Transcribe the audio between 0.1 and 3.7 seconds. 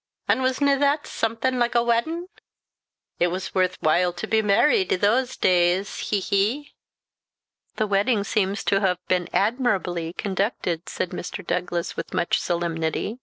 An' was nae that something like a waddin? It was